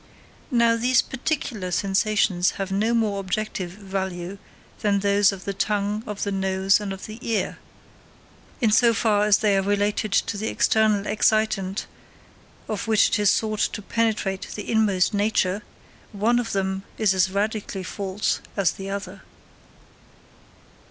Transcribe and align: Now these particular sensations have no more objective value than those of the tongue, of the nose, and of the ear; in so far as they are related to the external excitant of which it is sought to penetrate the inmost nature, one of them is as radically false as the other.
Now 0.49 0.77
these 0.77 1.03
particular 1.03 1.69
sensations 1.69 2.53
have 2.57 2.71
no 2.71 2.95
more 2.95 3.19
objective 3.19 3.69
value 3.69 4.39
than 4.79 5.01
those 5.01 5.31
of 5.31 5.45
the 5.45 5.53
tongue, 5.53 6.03
of 6.07 6.23
the 6.23 6.31
nose, 6.31 6.79
and 6.81 6.91
of 6.91 7.05
the 7.05 7.19
ear; 7.21 7.59
in 8.61 8.71
so 8.71 8.95
far 8.95 9.25
as 9.25 9.37
they 9.37 9.55
are 9.55 9.61
related 9.61 10.11
to 10.13 10.37
the 10.37 10.47
external 10.47 11.05
excitant 11.05 11.85
of 12.67 12.87
which 12.87 13.09
it 13.09 13.19
is 13.19 13.29
sought 13.29 13.59
to 13.59 13.83
penetrate 13.83 14.47
the 14.55 14.71
inmost 14.71 15.13
nature, 15.13 15.61
one 16.13 16.39
of 16.39 16.51
them 16.51 16.81
is 16.97 17.13
as 17.13 17.29
radically 17.29 17.83
false 17.83 18.41
as 18.57 18.71
the 18.71 18.89
other. 18.89 19.21